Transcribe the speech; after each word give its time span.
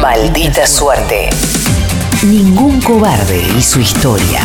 Maldita 0.00 0.66
suerte. 0.66 1.28
Ningún 2.22 2.80
cobarde 2.80 3.46
y 3.58 3.60
su 3.60 3.80
historia. 3.80 4.40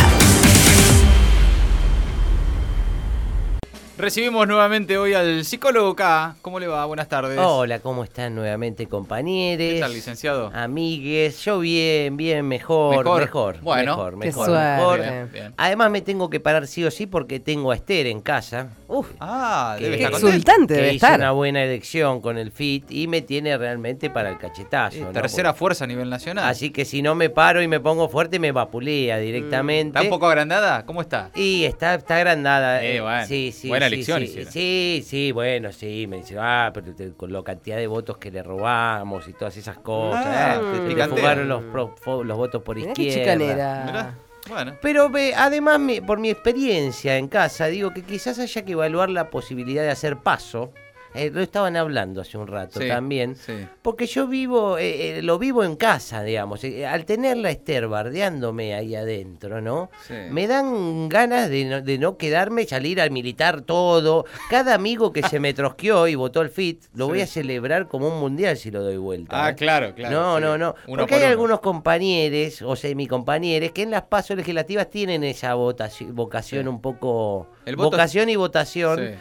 Recibimos 3.98 4.46
nuevamente 4.46 4.98
hoy 4.98 5.14
al 5.14 5.42
psicólogo 5.46 5.96
K. 5.96 6.36
¿Cómo 6.42 6.60
le 6.60 6.66
va? 6.66 6.84
Buenas 6.84 7.08
tardes. 7.08 7.38
Hola, 7.40 7.78
¿cómo 7.78 8.04
están 8.04 8.34
nuevamente 8.34 8.86
compañeros? 8.86 9.56
¿Qué 9.72 9.80
tal, 9.80 9.94
licenciado? 9.94 10.50
Amigues, 10.54 11.42
yo 11.42 11.60
bien, 11.60 12.14
bien, 12.18 12.46
mejor, 12.46 12.98
Mejor. 12.98 13.20
mejor, 13.22 13.60
Bueno. 13.62 13.92
mejor, 13.96 14.10
Qué 14.12 14.26
mejor, 14.26 14.50
mejor. 14.50 15.00
Bien, 15.00 15.30
bien. 15.32 15.54
Además 15.56 15.90
me 15.90 16.02
tengo 16.02 16.28
que 16.28 16.40
parar 16.40 16.66
sí 16.66 16.84
o 16.84 16.90
sí 16.90 17.06
porque 17.06 17.40
tengo 17.40 17.70
a 17.72 17.74
Esther 17.74 18.06
en 18.08 18.20
casa. 18.20 18.68
Uf, 18.86 19.08
Ah, 19.18 19.78
debe 19.80 19.96
estar 19.96 20.12
exultante 20.12 20.74
que 20.74 20.80
debe 20.80 20.92
hizo 20.94 21.06
estar. 21.06 21.18
una 21.18 21.30
buena 21.32 21.64
elección 21.64 22.20
con 22.20 22.36
el 22.36 22.52
fit 22.52 22.84
y 22.90 23.06
me 23.08 23.22
tiene 23.22 23.56
realmente 23.56 24.10
para 24.10 24.28
el 24.28 24.36
cachetazo. 24.36 24.98
¿no? 25.06 25.12
Tercera 25.12 25.54
fuerza 25.54 25.84
a 25.84 25.86
nivel 25.86 26.10
nacional. 26.10 26.44
Así 26.44 26.68
que 26.70 26.84
si 26.84 27.00
no 27.00 27.14
me 27.14 27.30
paro 27.30 27.62
y 27.62 27.66
me 27.66 27.80
pongo 27.80 28.10
fuerte 28.10 28.38
me 28.38 28.52
vapulea 28.52 29.16
directamente. 29.18 29.98
¿Está 29.98 30.02
un 30.02 30.10
poco 30.10 30.26
agrandada? 30.28 30.84
¿Cómo 30.84 31.00
está? 31.00 31.30
Y 31.34 31.64
está, 31.64 31.94
está 31.94 32.16
agrandada. 32.16 32.84
Eh, 32.84 32.96
eh, 32.96 33.00
bueno, 33.00 33.26
sí, 33.26 33.52
sí, 33.52 33.68
buena 33.68 33.85
sí, 33.88 33.94
elección 33.94 34.18
sí, 34.18 34.24
hicieron. 34.24 34.52
sí, 34.52 35.04
sí, 35.06 35.32
bueno, 35.32 35.72
sí. 35.72 36.06
Me 36.08 36.18
dice, 36.18 36.36
ah, 36.38 36.70
pero 36.74 36.94
te- 36.94 37.12
con 37.12 37.32
la 37.32 37.42
cantidad 37.42 37.76
de 37.76 37.86
votos 37.86 38.18
que 38.18 38.30
le 38.30 38.42
robamos 38.42 39.26
y 39.28 39.32
todas 39.32 39.56
esas 39.56 39.78
cosas. 39.78 40.24
Ah, 40.26 40.54
eh, 40.56 40.66
te- 40.72 40.78
te, 40.80 40.86
picantera. 40.88 41.08
fugaron 41.20 41.48
los, 41.48 41.62
pro- 41.64 42.24
los 42.24 42.36
votos 42.36 42.62
por 42.62 42.76
Mirá 42.76 42.92
qué 42.92 43.02
izquierda. 43.02 43.32
chicanera. 43.34 43.82
Mirá, 43.86 44.14
Bueno. 44.48 44.74
Pero 44.80 45.10
ve, 45.10 45.34
además, 45.36 45.80
mi- 45.80 46.00
por 46.00 46.18
mi 46.20 46.30
experiencia 46.30 47.16
en 47.16 47.26
casa, 47.28 47.66
digo 47.66 47.92
que 47.92 48.02
quizás 48.02 48.38
haya 48.38 48.64
que 48.64 48.72
evaluar 48.72 49.10
la 49.10 49.28
posibilidad 49.30 49.82
de 49.82 49.90
hacer 49.90 50.18
paso. 50.18 50.72
Eh, 51.16 51.30
lo 51.32 51.40
estaban 51.40 51.76
hablando 51.76 52.20
hace 52.20 52.36
un 52.38 52.46
rato 52.46 52.80
Sí, 52.80 52.88
también. 52.88 53.36
sí. 53.36 53.52
Porque 53.82 54.06
yo 54.06 54.26
vivo, 54.26 54.78
eh, 54.78 55.18
eh, 55.18 55.22
lo 55.22 55.38
vivo 55.38 55.64
en 55.64 55.76
casa, 55.76 56.22
digamos. 56.22 56.62
Eh, 56.64 56.86
al 56.86 57.04
tenerla 57.04 57.50
Esther 57.50 57.88
bardeándome 57.88 58.74
ahí 58.74 58.94
adentro, 58.94 59.60
¿no? 59.60 59.90
Sí. 60.06 60.14
Me 60.30 60.46
dan 60.46 61.08
ganas 61.08 61.48
de 61.48 61.64
no, 61.64 61.80
de 61.80 61.98
no 61.98 62.16
quedarme, 62.16 62.64
salir 62.66 63.00
al 63.00 63.10
militar 63.10 63.62
todo. 63.62 64.24
Cada 64.50 64.74
amigo 64.74 65.12
que 65.12 65.22
se 65.22 65.40
me 65.40 65.54
trosqueó 65.54 66.06
y 66.08 66.14
votó 66.14 66.42
el 66.42 66.50
FIT, 66.50 66.84
lo 66.94 67.08
voy 67.08 67.20
a 67.20 67.26
celebrar 67.26 67.88
como 67.88 68.08
un 68.08 68.20
mundial 68.20 68.56
si 68.56 68.70
lo 68.70 68.82
doy 68.82 68.96
vuelta. 68.96 69.44
Ah, 69.46 69.50
¿eh? 69.50 69.54
claro, 69.54 69.94
claro. 69.94 70.14
no, 70.14 70.40
no, 70.40 70.58
no. 70.58 70.74
Uno 70.86 71.02
Porque 71.02 71.14
por 71.14 71.18
hay 71.18 71.20
uno. 71.24 71.30
algunos 71.32 71.60
compañeros 71.60 72.62
o 72.62 72.76
semicompañeros 72.76 73.70
que 73.72 73.82
en 73.82 73.90
las 73.90 74.02
pasos 74.02 74.36
legislativas 74.36 74.90
tienen 74.90 75.24
esa 75.24 75.54
votación, 75.54 76.14
vocación 76.14 76.68
un 76.68 76.80
poco. 76.80 77.48
El 77.64 77.76
voto- 77.76 77.90
vocación 77.90 78.28
y 78.28 78.36
votación. 78.36 79.14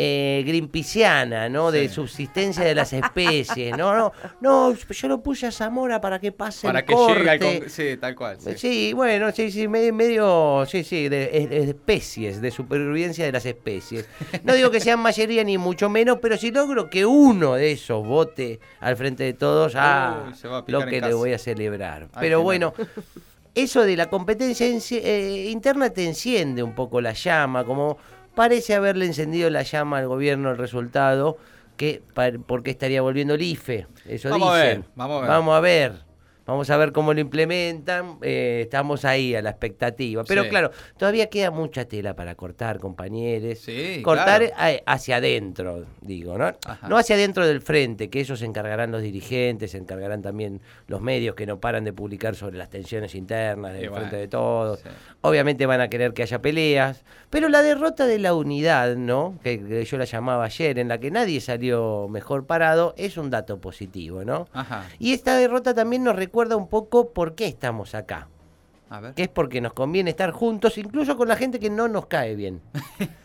Eh, 0.00 1.48
¿no? 1.50 1.72
De 1.72 1.88
Sí. 1.88 1.94
subsistencia 1.96 2.62
de 2.62 2.72
las 2.74 2.92
especies. 2.92 3.76
No, 3.76 3.96
no, 3.96 4.12
no, 4.40 4.72
yo 4.74 5.08
lo 5.08 5.20
puse 5.20 5.46
a 5.46 5.50
Zamora 5.52 6.00
para 6.00 6.20
que 6.20 6.30
pase 6.30 6.66
Para 6.68 6.80
el 6.80 6.84
que 6.84 6.94
llegue 6.94 7.30
al 7.30 7.38
corte. 7.40 7.58
con- 7.60 7.70
Sí, 7.70 7.96
tal 8.00 8.14
cual. 8.14 8.36
sí. 8.40 8.50
Sí. 8.56 8.92
bueno, 8.92 9.32
sí, 9.32 9.50
sí, 9.50 9.66
medio, 9.66 9.92
medio 9.92 10.64
sí, 10.66 10.84
sí, 10.84 11.08
de, 11.08 11.24
es- 11.32 11.44
es 11.50 11.50
de 11.66 11.70
especies, 11.70 12.40
de 12.40 12.50
supervivencia 12.52 13.24
de 13.24 13.32
las 13.32 13.44
especies. 13.44 14.08
No 14.44 14.54
digo 14.54 14.70
que 14.70 14.78
sean 14.80 15.00
mayoría 15.00 15.42
ni 15.42 15.58
mucho 15.58 15.88
menos, 15.88 16.18
pero 16.22 16.36
si 16.36 16.52
logro 16.52 16.88
que 16.88 17.04
uno 17.04 17.54
de 17.54 17.72
esos 17.72 18.06
vote 18.06 18.60
al 18.80 18.96
frente 18.96 19.24
de 19.24 19.32
todos, 19.32 19.72
ah, 19.76 20.26
Uy, 20.28 20.34
se 20.34 20.46
va 20.46 20.58
a 20.58 20.64
picar 20.64 20.80
lo 20.80 20.86
que 20.86 20.92
le 20.96 21.00
casa. 21.00 21.14
voy 21.16 21.32
a 21.32 21.38
celebrar. 21.38 22.02
Ay, 22.12 22.20
pero 22.20 22.42
bueno, 22.42 22.72
eso 23.54 23.82
de 23.82 23.96
la 23.96 24.08
competencia 24.08 24.66
enci- 24.68 25.00
eh, 25.02 25.48
interna 25.50 25.90
te 25.90 26.04
enciende 26.06 26.62
un 26.62 26.74
poco 26.76 27.00
la 27.00 27.12
llama, 27.14 27.64
como 27.64 27.98
parece 28.38 28.76
haberle 28.76 29.04
encendido 29.04 29.50
la 29.50 29.62
llama 29.64 29.98
al 29.98 30.06
gobierno 30.06 30.52
el 30.52 30.58
resultado, 30.58 31.38
que 31.76 32.02
porque 32.46 32.70
estaría 32.70 33.02
volviendo 33.02 33.34
el 33.34 33.42
IFE, 33.42 33.88
eso 34.06 34.30
Vamos 34.30 34.52
a 34.54 34.62
dicen. 34.62 34.80
ver, 34.82 34.90
vamos 34.94 35.16
a 35.18 35.20
ver. 35.22 35.28
Vamos 35.30 35.56
a 35.56 35.60
ver. 35.60 36.07
Vamos 36.48 36.70
a 36.70 36.76
ver 36.78 36.92
cómo 36.92 37.12
lo 37.12 37.20
implementan. 37.20 38.16
eh, 38.22 38.60
estamos 38.62 39.04
ahí 39.04 39.34
a 39.34 39.42
la 39.42 39.50
expectativa. 39.50 40.24
Pero 40.24 40.44
Sí. 40.44 40.48
claro, 40.48 40.70
todavía 40.96 41.28
queda 41.28 41.50
mucha 41.50 41.84
tela 41.84 42.16
para 42.16 42.34
cortar, 42.36 42.78
compañeros. 42.78 43.58
Sí, 43.58 44.00
cortar 44.02 44.40
claro. 44.46 44.54
a- 44.86 44.92
hacia 44.94 45.16
adentro, 45.16 45.84
digo, 46.00 46.38
¿no? 46.38 46.46
Ajá. 46.64 46.88
No 46.88 46.96
hacia 46.96 47.16
adentro 47.16 47.46
del 47.46 47.60
frente, 47.60 48.08
que 48.08 48.20
ellos 48.20 48.38
se 48.38 48.46
encargarán 48.46 48.90
los 48.90 49.02
dirigentes, 49.02 49.72
se 49.72 49.78
encargarán 49.78 50.22
también 50.22 50.62
los 50.86 51.02
medios 51.02 51.34
que 51.34 51.44
no 51.44 51.60
paran 51.60 51.84
de 51.84 51.92
publicar 51.92 52.34
sobre 52.34 52.56
las 52.56 52.70
tensiones 52.70 53.14
internas 53.14 53.74
del 53.74 53.90
bueno, 53.90 54.06
frente 54.06 54.16
de 54.16 54.28
todos. 54.28 54.80
sí. 54.80 54.88
Obviamente 55.20 55.66
van 55.66 55.80
a 55.82 55.88
querer 55.88 56.14
que 56.14 56.22
haya 56.22 56.40
peleas, 56.40 57.04
pero 57.28 57.48
la 57.50 57.60
derrota 57.62 58.06
de 58.06 58.18
la 58.20 58.32
unidad, 58.34 58.96
¿no? 58.96 59.38
Que, 59.42 59.62
que 59.62 59.84
yo 59.84 59.98
la 59.98 60.04
llamaba 60.06 60.44
ayer, 60.44 60.78
en 60.78 60.88
la 60.88 60.98
que 60.98 61.10
nadie 61.10 61.40
salió 61.42 62.08
mejor 62.08 62.46
parado, 62.46 62.94
es 62.96 63.18
un 63.18 63.28
dato 63.28 63.60
positivo, 63.60 64.24
¿no? 64.24 64.48
Ajá. 64.54 64.86
Y 64.98 65.12
esta 65.12 65.36
derrota 65.36 65.74
también 65.74 66.04
nos 66.04 66.16
recuerda 66.16 66.37
un 66.56 66.68
poco 66.68 67.10
por 67.12 67.34
qué 67.34 67.46
estamos 67.46 67.94
acá. 67.94 68.28
A 68.90 69.00
ver. 69.00 69.14
Que 69.14 69.22
es 69.24 69.28
porque 69.28 69.60
nos 69.60 69.72
conviene 69.74 70.10
estar 70.10 70.30
juntos, 70.30 70.78
incluso 70.78 71.16
con 71.16 71.28
la 71.28 71.36
gente 71.36 71.58
que 71.60 71.68
no 71.70 71.88
nos 71.88 72.06
cae 72.06 72.34
bien. 72.36 72.60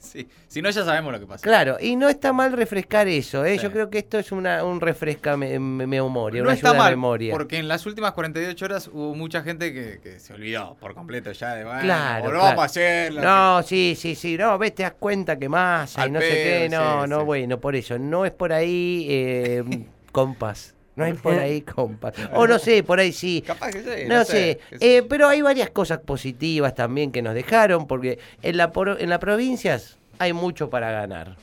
Sí. 0.00 0.26
Si 0.46 0.62
no, 0.62 0.70
ya 0.70 0.84
sabemos 0.84 1.12
lo 1.12 1.18
que 1.20 1.26
pasa. 1.26 1.42
Claro, 1.42 1.76
y 1.80 1.96
no 1.96 2.08
está 2.08 2.32
mal 2.32 2.52
refrescar 2.52 3.08
eso, 3.08 3.44
¿eh? 3.44 3.56
Sí. 3.58 3.64
Yo 3.64 3.72
creo 3.72 3.90
que 3.90 3.98
esto 3.98 4.16
es 4.18 4.30
una, 4.32 4.62
un 4.64 4.80
refresca 4.80 5.36
me, 5.36 5.58
me- 5.58 5.86
memoria, 5.88 6.40
No 6.40 6.46
una 6.48 6.54
está 6.54 6.68
ayuda 6.70 6.82
mal, 6.84 6.92
memoria. 6.92 7.32
porque 7.32 7.58
en 7.58 7.66
las 7.68 7.84
últimas 7.84 8.12
48 8.12 8.64
horas 8.64 8.88
hubo 8.88 9.14
mucha 9.16 9.42
gente 9.42 9.74
que, 9.74 9.98
que 10.00 10.20
se 10.20 10.32
olvidó 10.32 10.76
por 10.80 10.94
completo 10.94 11.32
ya 11.32 11.54
de, 11.56 11.64
bueno, 11.64 11.80
Claro, 11.80 12.24
no 12.26 12.30
claro. 12.30 12.44
vamos 12.44 12.62
a 12.62 12.64
hacerlo. 12.66 13.20
No, 13.20 13.62
sí, 13.64 13.96
sí, 13.98 14.14
sí, 14.14 14.38
no, 14.38 14.56
ves, 14.56 14.74
te 14.76 14.84
das 14.84 14.94
cuenta 14.98 15.36
que 15.36 15.48
más, 15.48 15.94
y 16.06 16.10
no 16.10 16.20
sé 16.20 16.28
qué, 16.28 16.68
no, 16.70 17.02
sí, 17.04 17.10
no, 17.10 17.18
sí. 17.18 17.24
bueno, 17.26 17.60
por 17.60 17.74
eso, 17.74 17.98
no 17.98 18.24
es 18.24 18.30
por 18.32 18.52
ahí, 18.52 19.06
eh, 19.10 19.64
compas, 20.12 20.74
no 20.98 21.06
es 21.06 21.18
por 21.22 21.34
ahí, 21.38 21.62
compas, 21.62 22.12
o 22.34 22.46
no 22.46 22.58
sé, 22.58 22.82
por 22.82 22.98
ahí 23.00 23.12
sí, 23.12 23.42
Capaz 23.46 23.70
que 23.70 23.80
sí, 23.82 24.08
no, 24.08 24.24
sé, 24.24 24.58
qué 24.68 24.78
sé 24.78 24.96
eh, 24.98 25.02
pero 25.04 25.28
hay 25.28 25.40
varias 25.40 25.70
cosas 25.70 26.00
positivas 26.00 26.74
también 26.74 27.10
que 27.12 27.22
nos 27.22 27.34
dejaron, 27.34 27.86
porque 27.86 28.18
en, 28.42 28.56
la, 28.58 28.70
en 28.98 29.08
las 29.08 29.18
provincias 29.18 29.96
hay 30.18 30.32
mucho 30.32 30.68
para 30.68 30.90
ganar, 30.90 31.36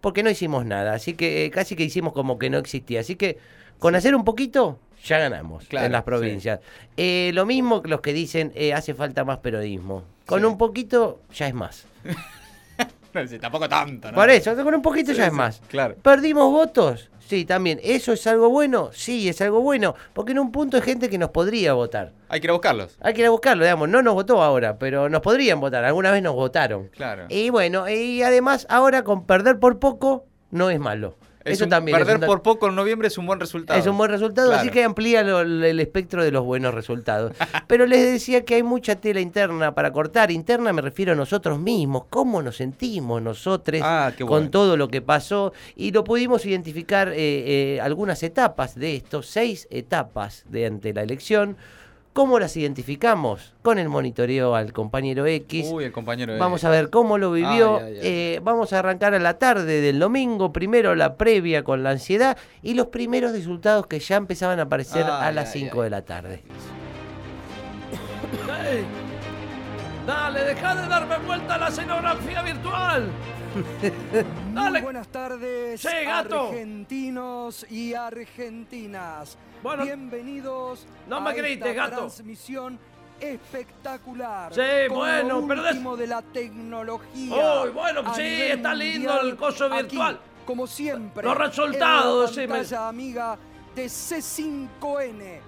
porque 0.00 0.22
no 0.22 0.30
hicimos 0.30 0.64
nada, 0.64 0.94
así 0.94 1.14
que 1.14 1.44
eh, 1.44 1.50
casi 1.50 1.76
que 1.76 1.82
hicimos 1.84 2.12
como 2.14 2.38
que 2.38 2.48
no 2.48 2.58
existía, 2.58 3.00
así 3.00 3.16
que 3.16 3.36
con 3.78 3.94
hacer 3.94 4.14
un 4.14 4.24
poquito 4.24 4.78
ya 5.04 5.18
ganamos 5.18 5.66
Claro, 5.66 5.84
en 5.86 5.92
las 5.92 6.00
sí. 6.02 6.06
provincias. 6.06 6.60
Eh, 6.96 7.30
lo 7.34 7.44
mismo 7.44 7.82
que 7.82 7.88
los 7.90 8.00
que 8.00 8.14
dicen 8.14 8.52
eh, 8.54 8.72
hace 8.72 8.94
falta 8.94 9.22
más 9.24 9.38
periodismo, 9.38 10.04
con 10.24 10.40
Sí. 10.40 10.46
un 10.46 10.56
poquito 10.56 11.20
ya 11.34 11.46
es 11.48 11.52
más. 11.54 11.86
No, 13.22 13.26
sí, 13.28 13.38
tampoco 13.38 13.68
tanto, 13.68 14.10
¿no? 14.10 14.14
Por 14.16 14.28
eso, 14.30 14.54
con 14.56 14.74
un 14.74 14.82
poquito 14.82 15.12
Sí, 15.12 15.18
ya 15.18 15.26
es 15.26 15.30
sí, 15.30 15.36
más. 15.36 15.62
claro. 15.68 15.94
¿Perdimos 16.02 16.50
votos? 16.50 17.10
Sí, 17.26 17.44
también. 17.44 17.80
¿Eso 17.82 18.12
es 18.12 18.26
algo 18.26 18.50
bueno? 18.50 18.90
Sí, 18.92 19.28
es 19.28 19.40
algo 19.40 19.60
bueno. 19.60 19.94
Porque 20.12 20.32
en 20.32 20.38
un 20.40 20.52
punto 20.52 20.76
hay 20.76 20.82
gente 20.82 21.08
que 21.08 21.16
nos 21.16 21.30
podría 21.30 21.72
votar. 21.72 22.12
Hay 22.28 22.40
que 22.40 22.46
ir 22.46 22.50
a 22.50 22.54
buscarlos. 22.54 22.98
Hay 23.00 23.14
que 23.14 23.20
ir 23.22 23.26
a 23.26 23.30
buscarlo, 23.30 23.64
digamos. 23.64 23.88
No 23.88 24.02
nos 24.02 24.14
votó 24.14 24.42
ahora, 24.42 24.78
pero 24.78 25.08
nos 25.08 25.22
podrían 25.22 25.58
votar. 25.58 25.84
Alguna 25.84 26.10
vez 26.10 26.22
nos 26.22 26.34
votaron. 26.34 26.88
Claro. 26.88 27.24
Y 27.30 27.48
bueno, 27.50 27.88
y 27.88 28.22
además 28.22 28.66
ahora 28.68 29.04
con 29.04 29.24
perder 29.26 29.58
por 29.58 29.78
poco 29.78 30.26
no 30.50 30.68
es 30.68 30.78
malo. 30.78 31.16
Es 31.44 31.54
Eso 31.54 31.64
un- 31.64 31.70
también. 31.70 31.96
perder 31.98 32.20
por 32.26 32.40
poco 32.42 32.68
en 32.68 32.74
noviembre 32.74 33.08
es 33.08 33.18
un 33.18 33.26
buen 33.26 33.38
resultado. 33.38 33.78
Es 33.78 33.86
un 33.86 33.96
buen 33.98 34.10
resultado, 34.10 34.52
así 34.52 34.70
que 34.70 34.82
amplía 34.84 35.22
lo- 35.22 35.40
el 35.42 35.78
espectro 35.78 36.24
de 36.24 36.30
los 36.30 36.42
buenos 36.44 36.72
resultados. 36.74 37.32
Pero 37.68 37.86
les 37.86 38.00
decía 38.12 38.44
que 38.44 38.54
hay 38.54 38.62
mucha 38.62 38.96
tela 38.96 39.20
interna 39.20 39.74
para 39.74 39.92
cortar. 39.92 40.30
Interna 40.30 40.72
me 40.72 40.80
refiero 40.82 41.12
a 41.12 41.14
nosotros 41.14 41.58
mismos, 41.58 42.04
cómo 42.08 42.40
nos 42.42 42.56
sentimos 42.56 43.20
nosotros 43.20 43.80
Ah, 43.84 44.12
con 44.26 44.50
todo 44.50 44.76
lo 44.76 44.88
que 44.88 45.02
pasó. 45.02 45.52
Y 45.76 45.92
lo 45.92 46.02
pudimos 46.04 46.46
identificar 46.46 47.08
eh, 47.08 47.14
eh, 47.16 47.80
algunas 47.80 48.22
etapas 48.22 48.74
de 48.74 48.96
esto, 48.96 49.22
seis 49.22 49.68
etapas 49.70 50.44
de 50.48 50.66
ante 50.66 50.92
la 50.94 51.02
elección. 51.02 51.56
¿Cómo 52.14 52.38
las 52.38 52.56
identificamos? 52.56 53.54
Con 53.62 53.80
el 53.80 53.88
monitoreo 53.88 54.54
al 54.54 54.72
compañero 54.72 55.26
X. 55.26 55.68
Uy, 55.72 55.82
el 55.82 55.90
compañero 55.90 56.38
Vamos 56.38 56.62
a 56.62 56.70
ver 56.70 56.88
cómo 56.88 57.18
lo 57.18 57.32
vivió. 57.32 57.78
Ay, 57.78 57.84
ay, 57.86 57.94
ay. 57.94 58.00
Eh, 58.04 58.40
vamos 58.40 58.72
a 58.72 58.78
arrancar 58.78 59.14
a 59.14 59.18
la 59.18 59.36
tarde 59.40 59.80
del 59.80 59.98
domingo. 59.98 60.52
Primero 60.52 60.94
la 60.94 61.16
previa 61.16 61.64
con 61.64 61.82
la 61.82 61.90
ansiedad 61.90 62.38
y 62.62 62.74
los 62.74 62.86
primeros 62.86 63.32
resultados 63.32 63.88
que 63.88 63.98
ya 63.98 64.14
empezaban 64.14 64.60
a 64.60 64.62
aparecer 64.62 65.02
a 65.02 65.32
las 65.32 65.56
ay, 65.56 65.62
5 65.62 65.80
ay. 65.80 65.84
de 65.84 65.90
la 65.90 66.02
tarde. 66.02 66.42
Dale, 70.06 70.44
deja 70.44 70.74
de 70.74 70.88
darme 70.88 71.18
vuelta 71.18 71.54
a 71.54 71.58
la 71.58 71.68
escenografía 71.68 72.42
virtual. 72.42 73.08
Muy 73.54 74.22
Dale. 74.54 74.80
buenas 74.82 75.08
tardes, 75.08 75.80
Sí, 75.80 75.88
gato. 76.04 76.48
argentinos 76.48 77.66
y 77.70 77.94
argentinas. 77.94 79.38
Bueno, 79.62 79.84
Bienvenidos 79.84 80.86
no 81.08 81.20
me 81.20 81.30
a 81.30 81.32
grites, 81.32 81.68
esta 81.68 81.72
gato. 81.72 81.96
transmisión 82.02 82.78
espectacular. 83.18 84.52
Sí, 84.52 84.60
con 84.88 84.98
bueno, 84.98 85.40
lo 85.40 85.46
pero 85.46 85.62
último 85.68 85.96
de 85.96 86.06
la 86.06 86.20
tecnología. 86.20 87.62
Uy, 87.62 87.70
bueno, 87.70 88.00
a 88.04 88.14
sí, 88.14 88.22
nivel 88.22 88.50
está 88.52 88.74
lindo 88.74 89.08
mundial, 89.08 89.28
el 89.30 89.36
coso 89.36 89.64
aquí, 89.66 89.74
virtual. 89.86 90.20
como 90.44 90.66
siempre. 90.66 91.22
Los 91.26 91.38
resultados, 91.38 92.36
en 92.36 92.50
la 92.70 92.88
amiga 92.88 93.38
de 93.74 93.86
C5N. 93.86 95.38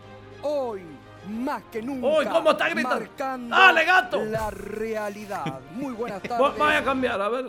Hoy 0.43 0.82
más 1.26 1.62
que 1.70 1.82
nunca. 1.82 2.06
Uy, 2.06 2.26
¿cómo 2.26 2.50
está 2.52 2.69
gritando? 2.69 3.00
marcando 3.00 3.56
Dale, 3.56 3.84
gato. 3.84 4.25
La 4.25 4.50
realidad. 4.50 5.61
Muy 5.73 5.93
buenas 5.93 6.23
tardes. 6.28 6.58
Vaya 6.58 6.78
a 6.78 6.84
cambiar, 6.84 7.20
a 7.20 7.28
ver. 7.28 7.46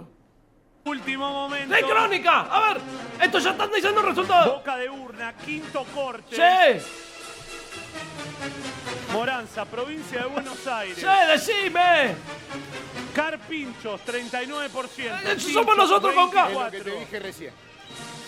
Último 0.85 1.29
momento. 1.31 1.73
¡De 1.75 1.81
crónica! 1.81 2.41
A 2.49 2.73
ver, 2.73 2.81
esto 3.21 3.39
ya 3.39 3.51
están 3.51 3.71
diciendo 3.71 4.01
resultados. 4.01 4.57
Boca 4.57 4.77
de 4.77 4.89
urna, 4.89 5.33
quinto 5.33 5.83
corte. 5.93 6.35
Sí, 6.35 6.85
Moranza, 9.11 9.65
provincia 9.65 10.21
de 10.21 10.27
Buenos 10.27 10.65
Aires. 10.67 10.97
sí, 10.97 11.05
decime. 11.27 12.15
Carpinchos, 13.13 13.99
39%. 14.05 15.21
Eh, 15.25 15.39
somos 15.39 15.75
nosotros 15.75 16.13
con 16.13 16.29
K. 16.29 16.47
24. 16.47 17.19
recién. 17.19 17.53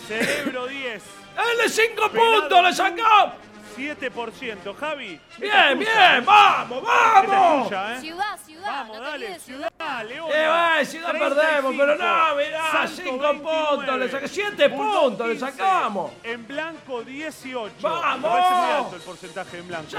Cerebro, 0.08 0.68
10. 0.68 1.04
¡Dale 1.36 1.70
cinco 1.70 2.10
puntos! 2.10 2.64
¡Le 2.64 2.74
sacó! 2.74 3.32
7%. 3.80 4.76
Javi. 4.76 5.20
Bien, 5.38 5.80
bien, 5.80 6.26
vamos, 6.26 6.84
vamos. 6.84 7.68
tuya, 7.68 7.96
¿eh? 7.96 8.00
Ciudad, 8.02 8.38
ciudad. 8.46 8.66
Vamos, 8.72 8.98
no 8.98 9.04
dale, 9.04 9.40
ciudad, 9.40 9.70
León. 10.08 10.30
Eh, 10.34 10.48
va, 10.48 10.86
si 10.86 10.98
no 11.00 11.08
perdemos, 11.14 11.74
pero 11.78 11.96
no, 11.96 12.36
mirá, 12.36 12.72
Santo, 12.72 12.92
cinco 13.04 13.20
29. 13.20 13.40
puntos, 13.78 14.00
le 14.00 14.10
saca- 14.10 14.28
siete 14.28 14.68
Bulldog, 14.68 15.02
puntos 15.04 15.28
le 15.28 15.34
15. 15.38 15.52
sacamos. 15.52 16.12
En 16.24 16.48
blanco, 16.48 17.04
18. 17.04 17.76
¡Vamos! 17.82 18.20
Me 18.22 18.28
parece 18.28 18.54
muy 18.56 18.72
alto 18.76 18.96
el 18.96 19.02
porcentaje 19.02 19.58
en 19.60 19.68
blanco. 19.68 19.90
¡Sí! 19.90 19.96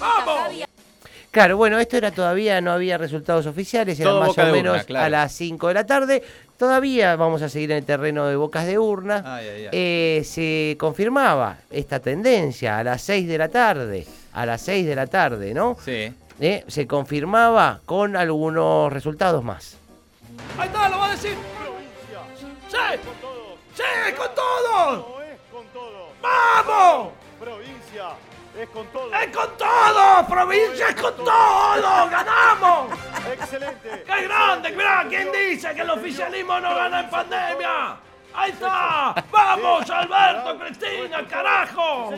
¡Vamos! 0.00 0.40
Javi, 0.40 0.64
Claro, 1.30 1.56
bueno, 1.56 1.78
esto 1.78 1.96
era 1.96 2.10
todavía, 2.10 2.60
no 2.60 2.72
había 2.72 2.96
resultados 2.96 3.46
oficiales, 3.46 4.00
eran 4.00 4.12
Todo 4.14 4.20
más 4.26 4.38
o 4.38 4.52
menos 4.52 4.72
urna, 4.74 4.84
claro. 4.84 5.06
a 5.06 5.08
las 5.10 5.32
5 5.32 5.68
de 5.68 5.74
la 5.74 5.84
tarde. 5.86 6.22
Todavía 6.56 7.14
vamos 7.16 7.42
a 7.42 7.48
seguir 7.48 7.70
en 7.70 7.78
el 7.78 7.84
terreno 7.84 8.26
de 8.26 8.36
bocas 8.36 8.66
de 8.66 8.78
urna. 8.78 9.22
Ay, 9.24 9.46
ay, 9.46 9.62
ay. 9.64 9.68
Eh, 9.72 10.22
se 10.24 10.76
confirmaba 10.78 11.58
esta 11.70 12.00
tendencia 12.00 12.78
a 12.78 12.84
las 12.84 13.02
6 13.02 13.28
de 13.28 13.38
la 13.38 13.48
tarde, 13.48 14.06
a 14.32 14.46
las 14.46 14.62
6 14.62 14.86
de 14.86 14.94
la 14.96 15.06
tarde, 15.06 15.52
¿no? 15.54 15.76
Sí. 15.84 16.12
Eh, 16.40 16.64
se 16.66 16.86
confirmaba 16.86 17.80
con 17.84 18.16
algunos 18.16 18.92
resultados 18.92 19.44
más. 19.44 19.76
Ahí 20.58 20.66
está, 20.68 20.88
lo 20.88 20.98
va 20.98 21.08
a 21.08 21.10
decir. 21.10 21.34
¡Sí! 22.68 22.76
Con 23.04 23.14
todos. 23.20 23.58
¡Sí, 23.74 24.12
con 24.16 24.34
todos! 24.34 25.06
No 25.08 25.22
es 25.22 25.38
con 25.50 25.66
todos. 25.72 26.08
¡Vamos! 26.22 27.12
Provincia 27.40 28.08
es 28.62 28.68
con 28.70 28.86
todos. 28.88 29.12
¡Es 29.12 29.36
con 29.36 29.56
todos! 29.56 30.26
¡Provincia 30.28 30.88
es 30.88 30.94
con 30.94 31.16
todos! 31.16 32.10
¡Ganamos! 32.10 32.98
Excelente. 33.32 34.04
¡Qué 34.04 34.22
grande! 34.24 34.70
Mirá, 34.72 35.06
¿quién 35.08 35.28
dice 35.32 35.74
que 35.74 35.80
el 35.82 35.90
oficialismo 35.90 36.58
no 36.60 36.74
gana 36.74 37.00
en 37.00 37.10
pandemia? 37.10 37.96
¡Ahí 38.34 38.50
está! 38.50 39.24
¡Vamos, 39.30 39.90
Alberto, 39.90 40.58
Cristina, 40.58 41.26
carajo! 41.28 42.12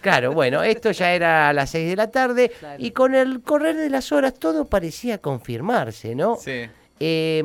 Claro, 0.00 0.32
bueno, 0.32 0.62
esto 0.62 0.92
ya 0.92 1.12
era 1.12 1.50
a 1.50 1.52
las 1.52 1.70
6 1.70 1.90
de 1.90 1.96
la 1.96 2.10
tarde 2.10 2.52
y 2.78 2.92
con 2.92 3.14
el 3.14 3.42
correr 3.42 3.76
de 3.76 3.90
las 3.90 4.12
horas 4.12 4.34
todo 4.34 4.64
parecía 4.64 5.18
confirmarse, 5.18 6.14
¿no? 6.14 6.36
Sí. 6.36 6.68
Eh, 7.00 7.42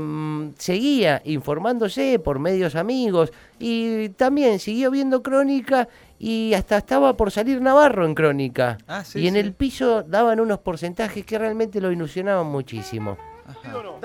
seguía 0.57 1.21
informándose 1.25 2.19
por 2.19 2.39
medios 2.39 2.75
amigos 2.75 3.31
y 3.59 4.09
también 4.09 4.59
siguió 4.59 4.91
viendo 4.91 5.23
crónica 5.23 5.87
y 6.19 6.53
hasta 6.53 6.77
estaba 6.77 7.15
por 7.15 7.31
salir 7.31 7.61
Navarro 7.61 8.05
en 8.05 8.13
crónica. 8.13 8.77
Ah, 8.87 9.03
sí, 9.03 9.19
y 9.19 9.27
en 9.27 9.33
sí. 9.33 9.39
el 9.39 9.53
piso 9.53 10.03
daban 10.03 10.39
unos 10.39 10.59
porcentajes 10.59 11.25
que 11.25 11.37
realmente 11.37 11.81
lo 11.81 11.91
ilusionaban 11.91 12.47
muchísimo. 12.47 13.17